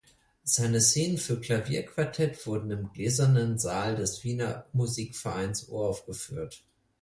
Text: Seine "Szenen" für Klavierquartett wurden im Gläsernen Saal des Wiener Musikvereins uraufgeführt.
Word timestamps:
Seine 0.43 0.81
"Szenen" 0.81 1.19
für 1.19 1.39
Klavierquartett 1.39 2.47
wurden 2.47 2.71
im 2.71 2.91
Gläsernen 2.91 3.59
Saal 3.59 3.95
des 3.95 4.23
Wiener 4.23 4.65
Musikvereins 4.73 5.65
uraufgeführt. 5.65 6.63